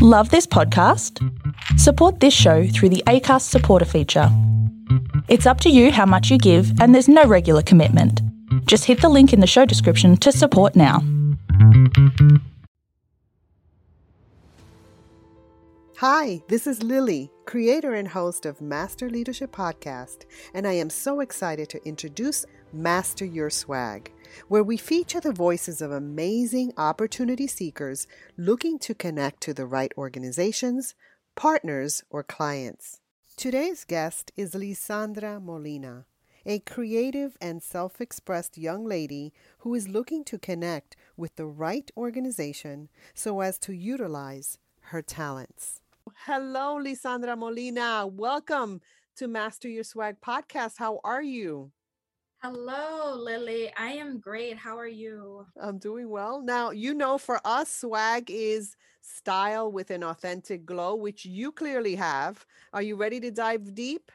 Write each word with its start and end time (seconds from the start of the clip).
Love 0.00 0.30
this 0.30 0.46
podcast? 0.46 1.18
Support 1.76 2.20
this 2.20 2.32
show 2.32 2.68
through 2.68 2.90
the 2.90 3.02
ACAST 3.08 3.42
supporter 3.42 3.84
feature. 3.84 4.28
It's 5.26 5.44
up 5.44 5.60
to 5.62 5.70
you 5.70 5.90
how 5.90 6.06
much 6.06 6.30
you 6.30 6.38
give, 6.38 6.80
and 6.80 6.94
there's 6.94 7.08
no 7.08 7.24
regular 7.24 7.62
commitment. 7.62 8.22
Just 8.66 8.84
hit 8.84 9.00
the 9.00 9.08
link 9.08 9.32
in 9.32 9.40
the 9.40 9.46
show 9.48 9.64
description 9.64 10.16
to 10.18 10.30
support 10.30 10.76
now. 10.76 11.02
Hi, 15.96 16.42
this 16.46 16.68
is 16.68 16.84
Lily, 16.84 17.32
creator 17.44 17.94
and 17.94 18.06
host 18.06 18.46
of 18.46 18.60
Master 18.60 19.10
Leadership 19.10 19.50
Podcast, 19.50 20.26
and 20.54 20.64
I 20.64 20.74
am 20.74 20.90
so 20.90 21.18
excited 21.18 21.68
to 21.70 21.84
introduce 21.84 22.46
Master 22.72 23.24
Your 23.24 23.50
Swag, 23.50 24.12
where 24.48 24.62
we 24.62 24.76
feature 24.76 25.20
the 25.20 25.32
voices 25.32 25.80
of 25.80 25.90
amazing 25.90 26.72
opportunity 26.76 27.46
seekers 27.46 28.06
looking 28.36 28.78
to 28.80 28.94
connect 28.94 29.40
to 29.42 29.54
the 29.54 29.66
right 29.66 29.92
organizations, 29.96 30.94
partners, 31.34 32.02
or 32.10 32.22
clients. 32.22 33.00
Today's 33.36 33.84
guest 33.84 34.32
is 34.36 34.54
Lisandra 34.54 35.42
Molina, 35.42 36.06
a 36.44 36.58
creative 36.58 37.36
and 37.40 37.62
self 37.62 38.00
expressed 38.00 38.58
young 38.58 38.84
lady 38.84 39.32
who 39.58 39.74
is 39.74 39.88
looking 39.88 40.24
to 40.24 40.38
connect 40.38 40.96
with 41.16 41.36
the 41.36 41.46
right 41.46 41.90
organization 41.96 42.88
so 43.14 43.40
as 43.40 43.58
to 43.58 43.72
utilize 43.72 44.58
her 44.90 45.02
talents. 45.02 45.80
Hello, 46.26 46.78
Lisandra 46.82 47.38
Molina. 47.38 48.06
Welcome 48.06 48.80
to 49.16 49.28
Master 49.28 49.68
Your 49.68 49.84
Swag 49.84 50.20
podcast. 50.20 50.78
How 50.78 51.00
are 51.04 51.22
you? 51.22 51.70
Hello, 52.40 53.16
Lily. 53.16 53.72
I 53.76 53.94
am 53.94 54.20
great. 54.20 54.56
How 54.56 54.78
are 54.78 54.86
you? 54.86 55.44
I'm 55.60 55.78
doing 55.78 56.08
well. 56.08 56.40
Now, 56.40 56.70
you 56.70 56.94
know, 56.94 57.18
for 57.18 57.40
us, 57.44 57.68
swag 57.68 58.30
is 58.30 58.76
style 59.00 59.72
with 59.72 59.90
an 59.90 60.04
authentic 60.04 60.64
glow, 60.64 60.94
which 60.94 61.24
you 61.24 61.50
clearly 61.50 61.96
have. 61.96 62.46
Are 62.72 62.80
you 62.80 62.94
ready 62.94 63.18
to 63.18 63.32
dive 63.32 63.74
deep? 63.74 64.12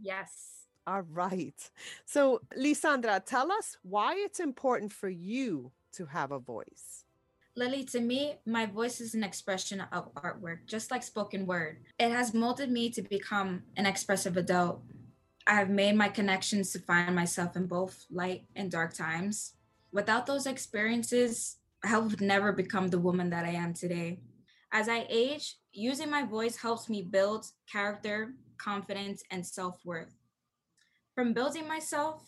Yes. 0.00 0.68
All 0.86 1.02
right. 1.02 1.70
So, 2.04 2.42
Lisandra, 2.56 3.24
tell 3.24 3.50
us 3.50 3.76
why 3.82 4.14
it's 4.18 4.38
important 4.38 4.92
for 4.92 5.08
you 5.08 5.72
to 5.94 6.06
have 6.06 6.30
a 6.30 6.38
voice. 6.38 7.04
Lily, 7.56 7.84
to 7.86 8.00
me, 8.00 8.36
my 8.46 8.66
voice 8.66 9.00
is 9.00 9.14
an 9.14 9.24
expression 9.24 9.82
of 9.92 10.14
artwork, 10.14 10.64
just 10.66 10.90
like 10.92 11.02
spoken 11.02 11.44
word. 11.44 11.78
It 11.98 12.10
has 12.10 12.32
molded 12.32 12.70
me 12.70 12.88
to 12.90 13.02
become 13.02 13.64
an 13.76 13.84
expressive 13.84 14.36
adult. 14.36 14.80
I 15.46 15.54
have 15.54 15.70
made 15.70 15.96
my 15.96 16.08
connections 16.08 16.72
to 16.72 16.78
find 16.78 17.14
myself 17.14 17.56
in 17.56 17.66
both 17.66 18.04
light 18.10 18.44
and 18.54 18.70
dark 18.70 18.94
times. 18.94 19.54
Without 19.92 20.26
those 20.26 20.46
experiences, 20.46 21.56
I 21.84 21.98
would 21.98 22.20
never 22.20 22.52
become 22.52 22.88
the 22.88 23.00
woman 23.00 23.30
that 23.30 23.44
I 23.44 23.50
am 23.50 23.74
today. 23.74 24.20
As 24.72 24.88
I 24.88 25.06
age, 25.10 25.56
using 25.72 26.10
my 26.10 26.22
voice 26.24 26.56
helps 26.56 26.88
me 26.88 27.02
build 27.02 27.46
character, 27.70 28.34
confidence, 28.56 29.22
and 29.30 29.44
self 29.44 29.80
worth. 29.84 30.14
From 31.14 31.34
building 31.34 31.68
myself, 31.68 32.22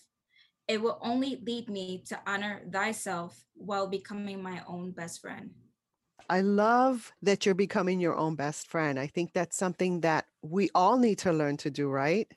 it 0.66 0.80
will 0.82 0.98
only 1.00 1.40
lead 1.46 1.68
me 1.68 2.02
to 2.08 2.20
honor 2.26 2.62
thyself 2.70 3.44
while 3.54 3.86
becoming 3.86 4.42
my 4.42 4.62
own 4.66 4.90
best 4.90 5.20
friend. 5.20 5.50
I 6.28 6.40
love 6.40 7.12
that 7.22 7.44
you're 7.44 7.54
becoming 7.54 8.00
your 8.00 8.16
own 8.16 8.34
best 8.34 8.68
friend. 8.68 8.98
I 8.98 9.06
think 9.06 9.32
that's 9.32 9.56
something 9.56 10.00
that 10.00 10.26
we 10.42 10.70
all 10.74 10.98
need 10.98 11.18
to 11.18 11.32
learn 11.32 11.58
to 11.58 11.70
do, 11.70 11.88
right? 11.88 12.30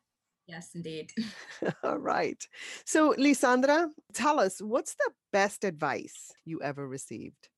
Yes, 0.48 0.72
indeed. 0.76 1.12
all 1.84 1.98
right. 1.98 2.42
So, 2.86 3.14
Lisandra, 3.14 3.90
tell 4.14 4.40
us 4.40 4.62
what's 4.62 4.96
the 4.96 5.12
best 5.34 5.66
advice 5.66 6.32
you 6.46 6.62
ever 6.62 6.88
received? 6.88 7.50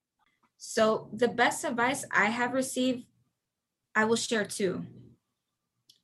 So, 0.57 1.09
the 1.13 1.27
best 1.27 1.63
advice 1.63 2.03
I 2.11 2.25
have 2.25 2.53
received, 2.53 3.05
I 3.95 4.05
will 4.05 4.15
share 4.15 4.43
two. 4.43 4.85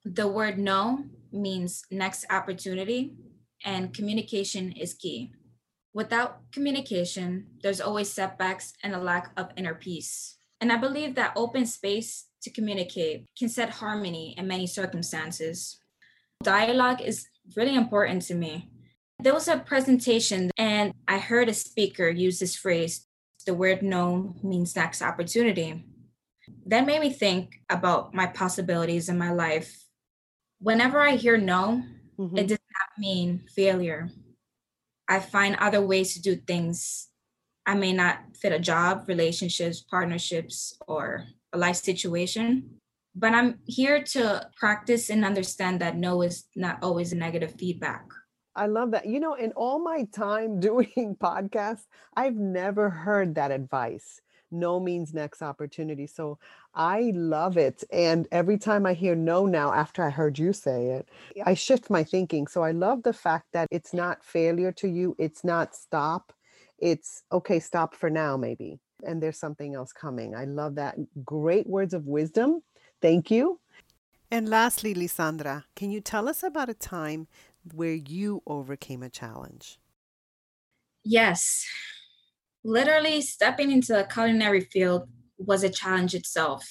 The 0.04 0.28
word 0.28 0.60
no 0.60 1.06
means 1.32 1.84
next 1.90 2.26
opportunity, 2.30 3.16
and 3.64 3.94
communication 3.94 4.72
is 4.74 4.94
key. 4.94 5.32
Without 5.94 6.52
communication, 6.52 7.48
there's 7.64 7.82
always 7.82 8.12
setbacks 8.14 8.74
and 8.84 8.94
a 8.94 9.00
lack 9.00 9.32
of 9.38 9.50
inner 9.58 9.74
peace. 9.74 10.38
And 10.62 10.72
I 10.72 10.78
believe 10.78 11.16
that 11.16 11.34
open 11.36 11.66
space 11.66 12.26
to 12.44 12.52
communicate 12.52 13.26
can 13.38 13.50
set 13.50 13.70
harmony 13.70 14.36
in 14.38 14.48
many 14.48 14.68
circumstances. 14.68 15.80
Dialogue 16.44 17.02
is 17.02 17.28
really 17.56 17.76
important 17.76 18.22
to 18.24 18.36
me. 18.36 18.70
There 19.20 19.34
was 19.34 19.48
a 19.48 19.58
presentation, 19.58 20.52
and 20.58 20.94
I 21.08 21.18
heard 21.18 21.50
a 21.50 21.54
speaker 21.54 22.10
use 22.10 22.40
this 22.40 22.56
phrase 22.56 23.08
the 23.46 23.54
word 23.54 23.82
no 23.84 24.36
means 24.44 24.76
next 24.76 25.02
opportunity. 25.02 25.86
That 26.66 26.86
made 26.86 27.02
me 27.02 27.12
think 27.12 27.62
about 27.70 28.14
my 28.14 28.28
possibilities 28.28 29.08
in 29.10 29.18
my 29.18 29.32
life. 29.32 29.86
Whenever 30.60 31.00
I 31.00 31.16
hear 31.16 31.38
no, 31.38 31.84
mm-hmm. 32.18 32.38
it 32.38 32.48
does 32.48 32.60
not 32.60 33.00
mean 33.00 33.44
failure. 33.56 34.10
I 35.08 35.20
find 35.20 35.56
other 35.58 35.82
ways 35.82 36.14
to 36.14 36.22
do 36.22 36.36
things. 36.36 37.10
I 37.66 37.76
may 37.76 37.94
not 37.94 38.20
fit 38.36 38.52
a 38.52 38.60
job, 38.60 39.06
relationships, 39.08 39.82
partnerships, 39.82 40.78
or 40.88 41.26
a 41.54 41.58
life 41.58 41.78
situation, 41.78 42.82
but 43.16 43.34
I'm 43.34 43.60
here 43.66 44.04
to 44.04 44.50
practice 44.58 45.10
and 45.10 45.24
understand 45.24 45.80
that 45.82 45.98
no 45.98 46.22
is 46.22 46.46
not 46.56 46.80
always 46.84 47.14
a 47.14 47.16
negative 47.16 47.54
feedback. 47.58 48.06
I 48.56 48.68
love 48.68 48.92
that. 48.92 49.06
You 49.06 49.20
know, 49.20 49.34
in 49.34 49.52
all 49.54 49.80
my 49.80 50.06
time 50.14 50.60
doing 50.70 51.16
podcasts, 51.20 51.86
I've 52.16 52.36
never 52.36 52.90
heard 52.90 53.36
that 53.36 53.52
advice 53.52 54.22
no 54.52 54.80
means 54.80 55.14
next 55.14 55.42
opportunity. 55.42 56.08
So 56.08 56.40
I 56.74 57.12
love 57.16 57.58
it. 57.58 57.84
And 57.92 58.28
every 58.32 58.58
time 58.58 58.86
I 58.86 58.94
hear 58.94 59.16
no 59.16 59.46
now, 59.46 59.74
after 59.74 60.04
I 60.04 60.10
heard 60.10 60.40
you 60.40 60.54
say 60.54 60.88
it, 60.88 61.10
I 61.46 61.54
shift 61.54 61.90
my 61.90 62.04
thinking. 62.04 62.48
So 62.48 62.64
I 62.64 62.72
love 62.72 63.04
the 63.04 63.14
fact 63.14 63.48
that 63.54 63.68
it's 63.72 63.94
not 63.94 64.24
failure 64.24 64.72
to 64.74 64.88
you, 64.88 65.16
it's 65.20 65.44
not 65.44 65.76
stop. 65.76 66.34
It's 66.78 67.24
okay, 67.32 67.60
stop 67.60 67.96
for 67.96 68.10
now, 68.10 68.36
maybe. 68.36 68.80
And 69.06 69.22
there's 69.22 69.40
something 69.40 69.76
else 69.76 69.94
coming. 69.94 70.36
I 70.36 70.46
love 70.46 70.76
that. 70.76 70.96
Great 71.24 71.68
words 71.68 71.94
of 71.94 72.06
wisdom. 72.06 72.62
Thank 73.02 73.30
you. 73.30 73.60
And 74.32 74.50
lastly, 74.50 74.94
Lisandra, 74.94 75.64
can 75.76 75.92
you 75.92 76.02
tell 76.02 76.28
us 76.28 76.44
about 76.44 76.70
a 76.70 76.74
time 76.74 77.28
where 77.74 77.94
you 77.94 78.42
overcame 78.48 79.04
a 79.04 79.10
challenge? 79.10 79.80
Yes 81.04 81.66
literally 82.66 83.22
stepping 83.22 83.72
into 83.72 83.94
the 83.94 84.08
culinary 84.12 84.62
field 84.62 85.08
was 85.38 85.64
a 85.64 85.70
challenge 85.70 86.16
itself. 86.16 86.68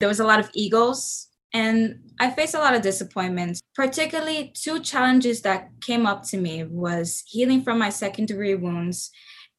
There 0.00 0.08
was 0.08 0.18
a 0.18 0.24
lot 0.24 0.40
of 0.40 0.50
egos 0.54 1.28
and 1.52 2.00
I 2.18 2.30
faced 2.30 2.54
a 2.54 2.58
lot 2.58 2.74
of 2.74 2.82
disappointments. 2.82 3.60
Particularly 3.74 4.52
two 4.56 4.80
challenges 4.80 5.42
that 5.42 5.68
came 5.80 6.06
up 6.06 6.24
to 6.24 6.38
me 6.38 6.64
was 6.64 7.22
healing 7.26 7.62
from 7.62 7.78
my 7.78 7.90
second 7.90 8.26
degree 8.26 8.54
wounds 8.54 9.10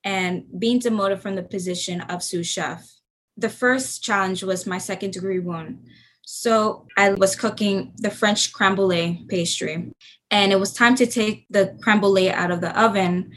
and 0.04 0.44
being 0.60 0.80
demoted 0.80 1.22
from 1.22 1.36
the 1.36 1.44
position 1.44 2.02
of 2.02 2.24
sous 2.24 2.48
chef. 2.48 2.92
The 3.38 3.50
first 3.50 4.04
challenge 4.04 4.44
was 4.44 4.66
my 4.66 4.78
second 4.78 5.12
degree 5.12 5.40
wound. 5.40 5.86
So 6.22 6.88
I 6.98 7.12
was 7.14 7.36
cooking 7.36 7.94
the 7.98 8.10
French 8.10 8.52
creme 8.52 8.76
brulee 8.76 9.26
pastry, 9.30 9.92
and 10.32 10.52
it 10.52 10.60
was 10.60 10.74
time 10.74 10.96
to 10.96 11.06
take 11.06 11.46
the 11.50 11.78
creme 11.82 12.00
brulee 12.00 12.32
out 12.32 12.52
of 12.52 12.62
the 12.62 12.80
oven 12.80 13.32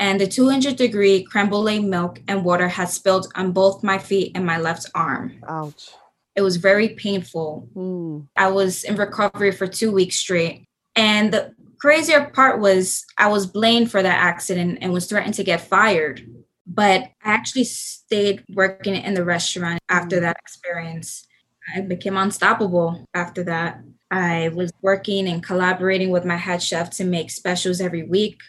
and 0.00 0.18
the 0.18 0.26
200 0.26 0.76
degree 0.76 1.22
creme 1.22 1.50
brulee 1.50 1.78
milk 1.78 2.20
and 2.26 2.42
water 2.42 2.68
had 2.68 2.88
spilled 2.88 3.30
on 3.34 3.52
both 3.52 3.84
my 3.84 3.98
feet 3.98 4.32
and 4.34 4.46
my 4.46 4.58
left 4.58 4.90
arm. 4.94 5.38
Ouch. 5.46 5.90
It 6.34 6.40
was 6.40 6.56
very 6.56 6.90
painful. 6.90 7.68
Mm. 7.76 8.26
I 8.34 8.48
was 8.48 8.82
in 8.84 8.96
recovery 8.96 9.52
for 9.52 9.66
two 9.66 9.92
weeks 9.92 10.16
straight. 10.16 10.64
And 10.96 11.30
the 11.30 11.54
crazier 11.78 12.30
part 12.32 12.60
was 12.60 13.04
I 13.18 13.28
was 13.28 13.46
blamed 13.46 13.90
for 13.90 14.02
that 14.02 14.24
accident 14.24 14.78
and 14.80 14.90
was 14.90 15.06
threatened 15.06 15.34
to 15.34 15.44
get 15.44 15.60
fired. 15.60 16.26
But 16.72 17.10
I 17.24 17.32
actually 17.32 17.64
stayed 17.64 18.44
working 18.54 18.94
in 18.94 19.14
the 19.14 19.24
restaurant 19.24 19.80
after 19.88 20.20
that 20.20 20.36
experience. 20.40 21.26
I 21.74 21.80
became 21.80 22.16
unstoppable 22.16 23.06
after 23.12 23.42
that. 23.44 23.80
I 24.08 24.50
was 24.54 24.72
working 24.80 25.26
and 25.28 25.42
collaborating 25.42 26.10
with 26.10 26.24
my 26.24 26.36
head 26.36 26.62
chef 26.62 26.90
to 26.90 27.04
make 27.04 27.30
specials 27.30 27.80
every 27.80 28.04
week. 28.04 28.40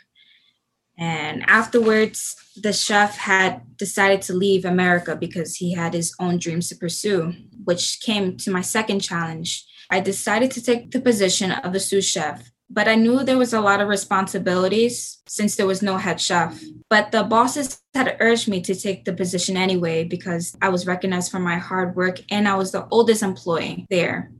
And 0.99 1.43
afterwards, 1.47 2.35
the 2.55 2.73
chef 2.73 3.17
had 3.17 3.75
decided 3.75 4.21
to 4.23 4.33
leave 4.33 4.65
America 4.65 5.15
because 5.15 5.55
he 5.55 5.73
had 5.73 5.95
his 5.95 6.13
own 6.19 6.37
dreams 6.37 6.69
to 6.69 6.75
pursue, 6.75 7.33
which 7.63 8.01
came 8.01 8.37
to 8.37 8.51
my 8.51 8.61
second 8.61 8.99
challenge. 8.99 9.65
I 9.89 9.99
decided 9.99 10.51
to 10.51 10.63
take 10.63 10.91
the 10.91 11.01
position 11.01 11.51
of 11.51 11.73
the 11.73 11.79
sous 11.79 12.05
chef, 12.05 12.51
but 12.73 12.87
I 12.87 12.95
knew 12.95 13.23
there 13.23 13.37
was 13.37 13.53
a 13.53 13.61
lot 13.61 13.81
of 13.81 13.89
responsibilities 13.89 15.21
since 15.27 15.55
there 15.55 15.67
was 15.67 15.81
no 15.81 15.97
head 15.97 16.21
chef. 16.21 16.59
But 16.89 17.11
the 17.11 17.23
bosses 17.23 17.81
had 17.93 18.15
urged 18.19 18.47
me 18.47 18.61
to 18.61 18.75
take 18.75 19.03
the 19.05 19.13
position 19.13 19.57
anyway 19.57 20.05
because 20.05 20.55
I 20.61 20.69
was 20.69 20.87
recognized 20.87 21.31
for 21.31 21.39
my 21.39 21.57
hard 21.57 21.95
work 21.95 22.19
and 22.31 22.47
I 22.47 22.55
was 22.55 22.71
the 22.71 22.87
oldest 22.89 23.23
employee 23.23 23.85
there. 23.89 24.31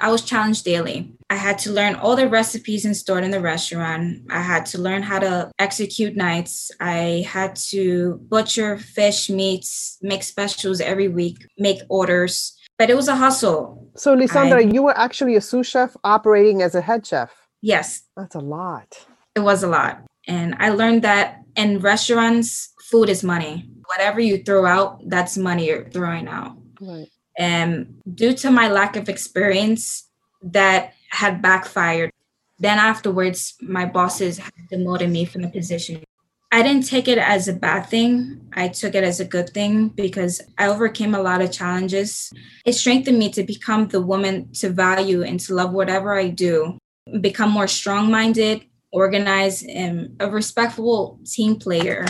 I 0.00 0.10
was 0.10 0.22
challenged 0.22 0.64
daily. 0.64 1.14
I 1.30 1.36
had 1.36 1.58
to 1.58 1.72
learn 1.72 1.94
all 1.94 2.16
the 2.16 2.28
recipes 2.28 2.84
installed 2.84 3.22
in 3.22 3.30
the 3.30 3.40
restaurant. 3.40 4.22
I 4.28 4.42
had 4.42 4.66
to 4.66 4.78
learn 4.78 5.02
how 5.02 5.20
to 5.20 5.50
execute 5.58 6.16
nights. 6.16 6.72
I 6.80 7.24
had 7.28 7.54
to 7.70 8.20
butcher 8.28 8.76
fish, 8.76 9.30
meats, 9.30 9.98
make 10.02 10.24
specials 10.24 10.80
every 10.80 11.08
week, 11.08 11.46
make 11.58 11.80
orders. 11.88 12.58
But 12.76 12.90
it 12.90 12.96
was 12.96 13.06
a 13.06 13.14
hustle. 13.14 13.88
So, 13.96 14.16
Lisandra, 14.16 14.56
I, 14.56 14.60
you 14.60 14.82
were 14.82 14.98
actually 14.98 15.36
a 15.36 15.40
sous 15.40 15.68
chef 15.68 15.96
operating 16.02 16.60
as 16.60 16.74
a 16.74 16.80
head 16.80 17.06
chef. 17.06 17.43
Yes. 17.64 18.02
That's 18.14 18.34
a 18.34 18.40
lot. 18.40 19.06
It 19.34 19.40
was 19.40 19.62
a 19.62 19.68
lot. 19.68 20.02
And 20.28 20.54
I 20.58 20.68
learned 20.68 21.02
that 21.02 21.40
in 21.56 21.78
restaurants, 21.80 22.74
food 22.90 23.08
is 23.08 23.24
money. 23.24 23.70
Whatever 23.86 24.20
you 24.20 24.42
throw 24.42 24.66
out, 24.66 25.00
that's 25.08 25.38
money 25.38 25.68
you're 25.68 25.88
throwing 25.88 26.28
out. 26.28 26.58
Right. 26.78 27.08
And 27.38 28.02
due 28.14 28.34
to 28.34 28.50
my 28.50 28.68
lack 28.68 28.96
of 28.96 29.08
experience, 29.08 30.10
that 30.42 30.92
had 31.08 31.40
backfired. 31.40 32.10
Then 32.58 32.78
afterwards, 32.78 33.54
my 33.62 33.86
bosses 33.86 34.40
demoted 34.70 35.10
me 35.10 35.24
from 35.24 35.42
the 35.42 35.48
position. 35.48 36.04
I 36.52 36.62
didn't 36.62 36.86
take 36.86 37.08
it 37.08 37.18
as 37.18 37.48
a 37.48 37.52
bad 37.52 37.86
thing. 37.86 38.46
I 38.52 38.68
took 38.68 38.94
it 38.94 39.02
as 39.02 39.20
a 39.20 39.24
good 39.24 39.50
thing 39.50 39.88
because 39.88 40.40
I 40.58 40.68
overcame 40.68 41.14
a 41.14 41.22
lot 41.22 41.40
of 41.40 41.50
challenges. 41.50 42.30
It 42.64 42.74
strengthened 42.74 43.18
me 43.18 43.30
to 43.32 43.42
become 43.42 43.88
the 43.88 44.02
woman 44.02 44.52
to 44.60 44.68
value 44.68 45.22
and 45.22 45.40
to 45.40 45.54
love 45.54 45.72
whatever 45.72 46.14
I 46.14 46.28
do, 46.28 46.78
become 47.20 47.50
more 47.50 47.68
strong 47.68 48.10
minded, 48.10 48.64
organized, 48.92 49.66
and 49.68 50.16
a 50.20 50.30
respectful 50.30 51.18
team 51.24 51.56
player. 51.56 52.06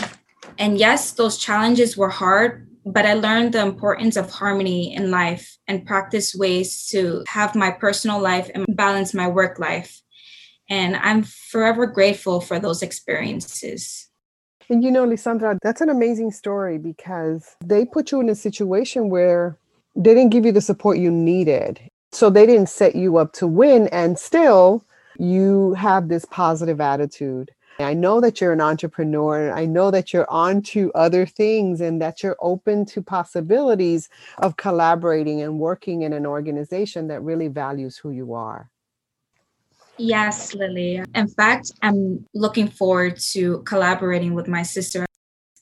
And 0.57 0.77
yes, 0.77 1.11
those 1.11 1.37
challenges 1.37 1.97
were 1.97 2.09
hard, 2.09 2.67
but 2.85 3.05
I 3.05 3.13
learned 3.13 3.53
the 3.53 3.61
importance 3.61 4.15
of 4.15 4.29
harmony 4.29 4.93
in 4.93 5.11
life 5.11 5.57
and 5.67 5.85
practice 5.85 6.35
ways 6.35 6.87
to 6.87 7.23
have 7.27 7.55
my 7.55 7.71
personal 7.71 8.19
life 8.19 8.49
and 8.53 8.65
balance 8.69 9.13
my 9.13 9.27
work 9.27 9.59
life. 9.59 10.01
And 10.69 10.95
I'm 10.95 11.23
forever 11.23 11.85
grateful 11.85 12.41
for 12.41 12.59
those 12.59 12.81
experiences. 12.81 14.09
And 14.69 14.83
you 14.83 14.89
know, 14.89 15.05
Lisandra, 15.05 15.57
that's 15.61 15.81
an 15.81 15.89
amazing 15.89 16.31
story 16.31 16.77
because 16.77 17.55
they 17.63 17.85
put 17.85 18.11
you 18.11 18.19
in 18.19 18.29
a 18.29 18.35
situation 18.35 19.09
where 19.09 19.59
they 19.95 20.13
didn't 20.13 20.31
give 20.31 20.45
you 20.45 20.51
the 20.51 20.61
support 20.61 20.97
you 20.97 21.11
needed. 21.11 21.79
So 22.11 22.29
they 22.29 22.45
didn't 22.45 22.69
set 22.69 22.95
you 22.95 23.17
up 23.17 23.33
to 23.33 23.47
win. 23.47 23.87
And 23.89 24.17
still, 24.17 24.83
you 25.17 25.73
have 25.73 26.07
this 26.07 26.25
positive 26.25 26.81
attitude. 26.81 27.51
I 27.79 27.93
know 27.93 28.21
that 28.21 28.39
you're 28.39 28.53
an 28.53 28.61
entrepreneur. 28.61 29.51
I 29.51 29.65
know 29.65 29.91
that 29.91 30.13
you're 30.13 30.29
on 30.29 30.61
to 30.63 30.93
other 30.93 31.25
things 31.25 31.81
and 31.81 32.01
that 32.01 32.23
you're 32.23 32.37
open 32.39 32.85
to 32.87 33.01
possibilities 33.01 34.07
of 34.37 34.55
collaborating 34.55 35.41
and 35.41 35.59
working 35.59 36.03
in 36.03 36.13
an 36.13 36.25
organization 36.25 37.07
that 37.07 37.21
really 37.21 37.49
values 37.49 37.97
who 37.97 38.11
you 38.11 38.33
are. 38.33 38.69
Yes, 39.97 40.53
Lily. 40.53 41.01
In 41.13 41.27
fact, 41.27 41.71
I'm 41.81 42.25
looking 42.33 42.67
forward 42.67 43.17
to 43.31 43.61
collaborating 43.63 44.33
with 44.33 44.47
my 44.47 44.63
sister. 44.63 45.05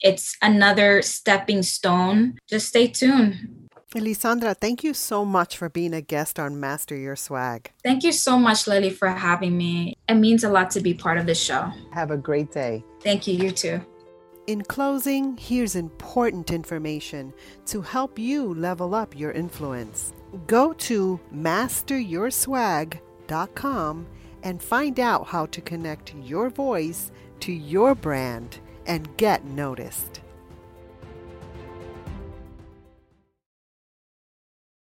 It's 0.02 0.36
another 0.42 1.02
stepping 1.02 1.64
stone. 1.64 2.38
Just 2.50 2.68
stay 2.68 2.88
tuned. 2.88 3.63
Elisandra, 3.94 4.58
thank 4.58 4.84
you 4.84 4.94
so 4.94 5.24
much 5.24 5.56
for 5.56 5.70
being 5.70 5.94
a 5.94 6.02
guest 6.02 6.38
on 6.40 6.60
Master 6.60 6.96
Your 6.96 7.16
Swag. 7.16 7.72
Thank 7.84 8.04
you 8.04 8.12
so 8.12 8.40
much, 8.40 8.66
Lily, 8.66 8.90
for 8.90 9.08
having 9.08 9.56
me. 9.56 9.96
It 10.10 10.16
means 10.16 10.44
a 10.44 10.50
lot 10.50 10.72
to 10.72 10.82
be 10.82 10.96
part 10.96 11.20
of 11.20 11.28
this 11.28 11.40
show. 11.40 11.72
Have 11.92 12.10
a 12.10 12.18
great 12.18 12.52
day. 12.52 12.84
Thank 13.02 13.28
you, 13.28 13.36
you 13.36 13.52
too. 13.52 13.80
In 14.48 14.64
closing, 14.64 15.38
here's 15.38 15.76
important 15.76 16.50
information 16.52 17.32
to 17.68 17.82
help 17.82 18.18
you 18.20 18.54
level 18.56 18.96
up 18.96 19.18
your 19.18 19.32
influence. 19.32 20.12
Go 20.48 20.74
to 20.74 21.20
masteryourswag.com 21.34 24.08
and 24.44 24.62
find 24.62 25.00
out 25.00 25.28
how 25.28 25.46
to 25.46 25.62
connect 25.62 26.14
your 26.16 26.50
voice 26.50 27.12
to 27.42 27.54
your 27.54 27.96
brand 27.96 28.60
and 28.86 29.16
get 29.18 29.46
noticed. 29.46 30.23